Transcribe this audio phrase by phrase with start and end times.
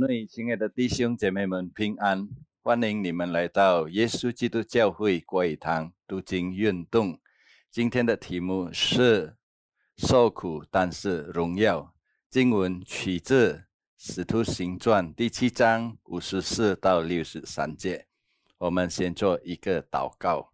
[0.00, 2.26] 内亲爱的弟兄姐妹们平安，
[2.62, 7.20] 欢迎你们来到耶稣基督教会国语堂读经运动。
[7.70, 9.36] 今天的题目是
[9.98, 11.94] 受苦但是荣耀。
[12.30, 13.52] 经文取自
[13.98, 18.06] 《使徒行传》第七章五十四到六十三节。
[18.56, 20.50] 我们先做一个祷告：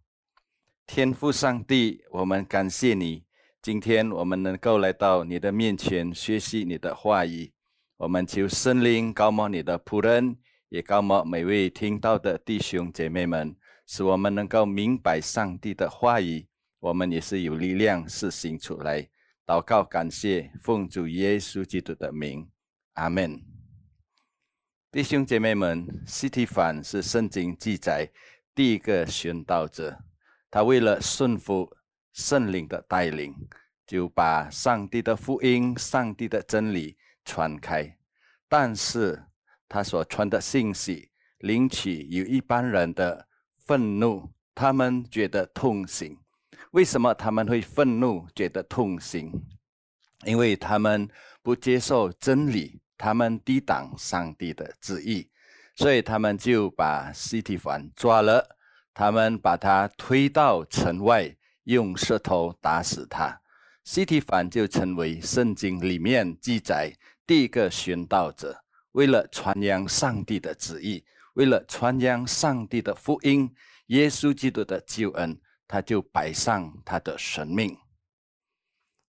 [0.85, 3.23] 天父上帝，我们感谢你，
[3.61, 7.53] 今天我们能够来到你的面前学习你的话语。
[7.97, 10.37] 我们求圣灵高摩你的仆人，
[10.69, 13.55] 也高摩每位听到的弟兄姐妹们，
[13.87, 16.47] 使我们能够明白上帝的话语。
[16.79, 19.09] 我们也是有力量实行出来。
[19.47, 22.47] 祷告感谢，奉主耶稣基督的名，
[22.93, 23.41] 阿门。
[24.91, 28.07] 弟兄姐妹们，西提反是圣经记载
[28.53, 29.97] 第一个殉道者，
[30.51, 31.75] 他为了顺服
[32.13, 33.33] 圣灵的带领，
[33.87, 36.95] 就把上帝的福音、上帝的真理。
[37.27, 37.97] 传开，
[38.47, 39.21] 但是
[39.67, 41.11] 他所传的信息
[41.41, 46.17] 引起有一般人的愤怒，他们觉得痛心。
[46.71, 49.31] 为什么他们会愤怒、觉得痛心？
[50.23, 51.07] 因为他们
[51.43, 55.29] 不接受真理，他们抵挡上帝的旨意，
[55.75, 58.57] 所以他们就把西提凡抓了，
[58.93, 63.41] 他们把他推到城外，用石头打死他。
[63.83, 66.93] 西提凡就成为圣经里面记载。
[67.27, 73.53] 第一个殉道者，为了传扬上帝的旨意，为了传扬上帝的福音，
[73.87, 77.77] 耶稣基督的救恩，他就摆上他的生命。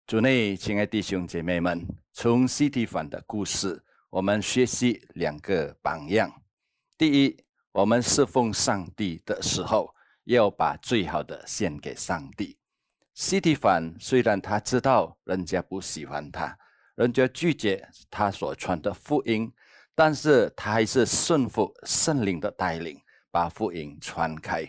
[0.07, 6.41] 主内，亲爱弟兄姐妹们，从西提反的故事，我们学习两个榜样。
[6.97, 7.37] 第一，
[7.71, 12.57] 我们侍奉上帝的时候，要把最好的献给上帝。
[13.13, 16.57] 西提反虽然他知道人家不喜欢他。
[16.97, 19.53] 人家拒绝他所传的福音，
[19.93, 22.99] 但是他还是顺服圣灵的带领，
[23.29, 24.67] 把福音传开。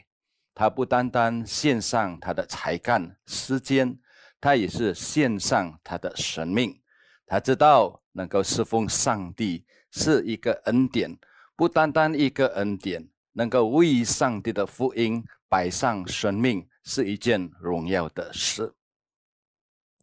[0.55, 3.99] 他不单单献上他的才干、时间，
[4.39, 6.79] 他也是献上他的生命。
[7.27, 11.19] 他知道能够侍奉上帝是一个恩典，
[11.57, 18.75] 不单单一个恩典，能够为上帝的福音摆上生命是一件荣耀的事。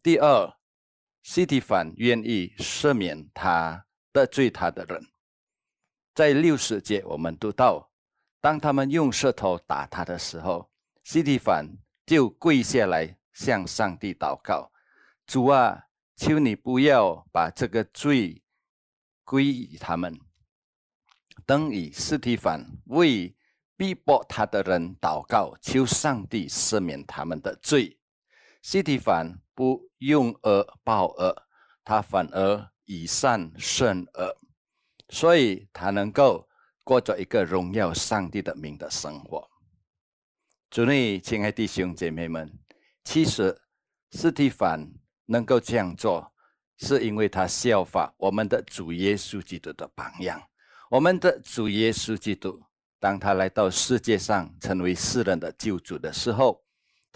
[0.02, 0.52] 第二。
[1.28, 5.04] 西提凡愿意赦免他得罪他的人，
[6.14, 7.90] 在六十节我们读到，
[8.40, 10.70] 当他们用舌头打他的时候，
[11.02, 11.66] 西提凡
[12.06, 14.70] 就跪下来向上帝祷告
[15.26, 18.44] ：“主啊，求你不要把这个罪
[19.24, 20.16] 归于他们。”
[21.44, 23.36] 等以斯提凡为
[23.76, 27.95] 逼迫他的人祷告，求上帝赦免他们的罪。
[28.66, 29.38] 西提反。
[29.54, 31.34] 不用恶报恶，
[31.82, 34.36] 他反而以善胜恶，
[35.08, 36.46] 所以他能够
[36.84, 39.48] 过着一个荣耀上帝的名的生活。
[40.68, 42.52] 主内，亲爱弟兄姐妹们，
[43.02, 43.58] 其实
[44.10, 44.86] 斯蒂凡
[45.24, 46.30] 能够这样做，
[46.76, 50.38] 是因为他效法我们的主耶稣基督的榜样。
[50.90, 52.62] 我们的主耶稣基督，
[53.00, 56.62] 当他来到世界上成为世人的救主的时候，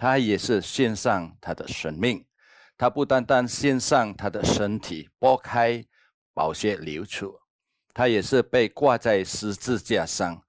[0.01, 2.25] 他也是献上他的生命。
[2.79, 5.85] 他不单单献上他的身体剥开，
[6.33, 7.39] 宝血流出，
[7.93, 10.43] 他也是被挂在十字架上，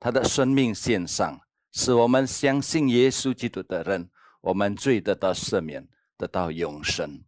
[0.00, 1.38] 他的生命献上，
[1.70, 4.08] 使我们相信耶稣基督的人，
[4.40, 7.22] 我们罪得到赦免，得到永生。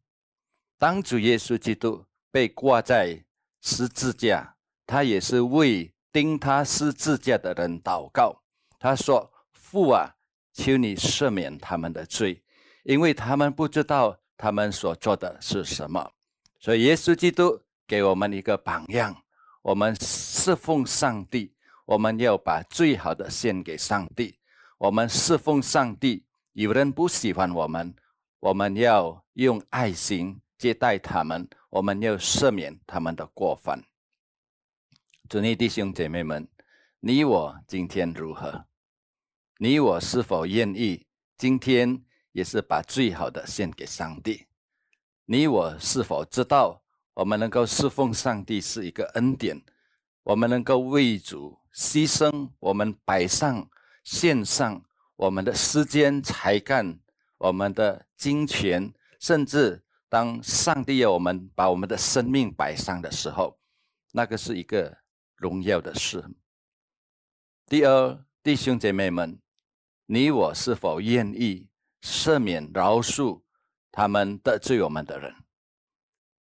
[0.79, 3.23] 当主耶稣基督被挂在
[3.61, 8.43] 十字架，他也是为钉他十字架的人祷告。
[8.79, 10.16] 他说：“父啊，
[10.57, 12.43] 求你赦免他们的罪，
[12.83, 16.13] 因为他们不知道。”他们所做的是什么？
[16.61, 19.17] 所以耶稣基督给我们一个榜样：
[19.63, 21.55] 我们侍奉上帝，
[21.87, 24.39] 我们要把最好的献给上帝。
[24.77, 26.23] 我们侍奉上帝，
[26.53, 27.97] 有人不喜欢我们，
[28.41, 33.83] 我们要用爱心接待他们，我们要赦免他们的过犯。
[35.31, 36.47] 主内弟兄姐妹们，
[37.01, 38.67] 你我今天如何？
[39.59, 41.07] 你我是否愿意
[41.39, 42.03] 今天？
[42.33, 44.47] 也是把最好的献给上帝。
[45.25, 46.83] 你我是否知道，
[47.15, 49.59] 我们能够侍奉上帝是一个恩典？
[50.23, 53.67] 我们能够为主牺牲，我们摆上
[54.05, 54.85] 献上
[55.17, 57.01] 我们的时间、才干、
[57.39, 63.59] 我们的金钱，甚至当上帝要我们把我们的生命摆上的时候，
[64.13, 64.95] 那个是一个
[65.37, 66.23] 荣耀的事。
[67.65, 69.41] 第二，弟兄姐妹们，
[70.07, 71.69] 你我是否愿意？
[72.01, 73.43] 赦免、饶恕
[73.91, 75.35] 他们得罪我们的人。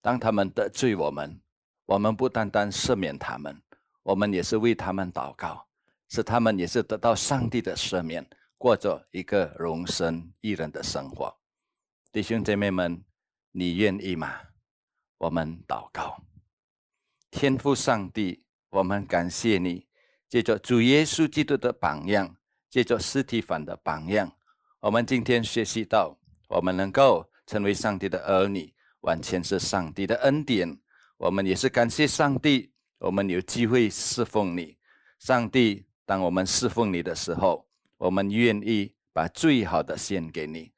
[0.01, 1.41] 当他们得罪我们，
[1.87, 3.59] 我们不单单赦免他们，
[4.03, 5.67] 我们也是为他们祷告，
[6.09, 8.29] 使他们也是得到上帝的赦免，
[8.59, 11.35] 过着一个荣神益人的生活。
[12.11, 13.03] 弟兄姐妹们，
[13.51, 14.31] 你愿意吗？
[15.17, 16.23] 我们祷告，
[17.31, 19.87] 天父上帝，我们感谢你，
[20.29, 22.37] 借着主耶稣基督的榜样，
[22.75, 24.29] 借着实体反的榜样，
[24.81, 26.13] 我们今天学习到，
[26.49, 28.69] 我们能够成为上帝的儿女，
[28.99, 30.77] 完全是上帝的恩典。
[31.15, 32.73] 我们也是感谢上帝。
[32.97, 34.77] 我们有机会侍奉你，
[35.19, 35.85] 上帝。
[36.05, 40.69] 当我们侍奉你的时候，我们愿意把最好的献给你，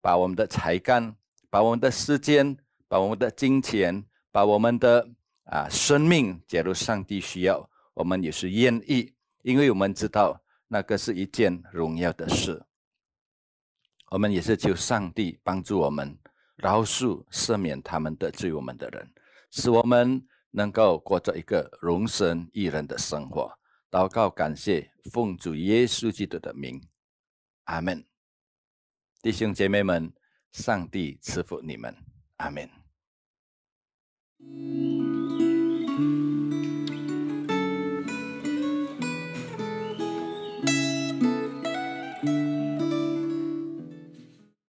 [0.00, 1.14] 把我们的才干、
[1.50, 2.56] 把我们的时间、
[2.88, 5.06] 把我们的金钱、把我们的
[5.44, 9.12] 啊生命，假如上帝需要，我们也是愿意，
[9.42, 10.40] 因为我们知道
[10.72, 12.64] 那个是一件荣耀的事。
[14.10, 16.18] 我们也是求上帝帮助我们，
[16.56, 19.12] 饶恕、赦免他们得罪我们的人，
[19.50, 20.26] 使我们。
[20.54, 23.58] 能够过着一个荣神益人的生活，
[23.90, 26.78] 祷告感谢，奉主耶稣基督的名，
[27.64, 28.04] 阿门。
[29.22, 30.12] 弟兄姐妹们，
[30.52, 31.96] 上帝赐福你们，
[32.36, 32.68] 阿门。